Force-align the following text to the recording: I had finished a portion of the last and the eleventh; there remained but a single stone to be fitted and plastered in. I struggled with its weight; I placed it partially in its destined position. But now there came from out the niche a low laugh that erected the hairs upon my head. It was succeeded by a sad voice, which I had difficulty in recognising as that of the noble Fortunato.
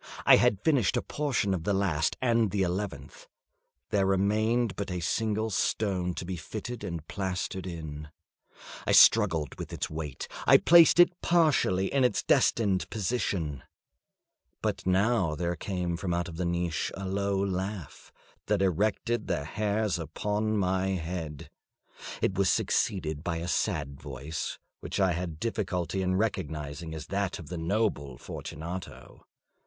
I 0.25 0.37
had 0.37 0.63
finished 0.63 0.97
a 0.97 1.03
portion 1.03 1.53
of 1.53 1.63
the 1.63 1.75
last 1.75 2.17
and 2.23 2.49
the 2.49 2.63
eleventh; 2.63 3.27
there 3.91 4.07
remained 4.07 4.75
but 4.75 4.89
a 4.89 4.99
single 4.99 5.51
stone 5.51 6.15
to 6.15 6.25
be 6.25 6.37
fitted 6.37 6.83
and 6.83 7.07
plastered 7.07 7.67
in. 7.67 8.09
I 8.87 8.93
struggled 8.93 9.53
with 9.59 9.71
its 9.71 9.91
weight; 9.91 10.27
I 10.47 10.57
placed 10.57 10.99
it 10.99 11.21
partially 11.21 11.93
in 11.93 12.03
its 12.03 12.23
destined 12.23 12.89
position. 12.89 13.61
But 14.63 14.87
now 14.87 15.35
there 15.35 15.55
came 15.55 15.95
from 15.97 16.15
out 16.15 16.35
the 16.35 16.45
niche 16.45 16.91
a 16.95 17.07
low 17.07 17.37
laugh 17.37 18.11
that 18.47 18.63
erected 18.63 19.27
the 19.27 19.43
hairs 19.43 19.99
upon 19.99 20.57
my 20.57 20.87
head. 20.95 21.51
It 22.23 22.33
was 22.39 22.49
succeeded 22.49 23.23
by 23.23 23.37
a 23.37 23.47
sad 23.47 24.01
voice, 24.01 24.57
which 24.79 24.99
I 24.99 25.11
had 25.11 25.39
difficulty 25.39 26.01
in 26.01 26.15
recognising 26.15 26.95
as 26.95 27.05
that 27.09 27.37
of 27.37 27.49
the 27.49 27.57
noble 27.59 28.17
Fortunato. 28.17 29.27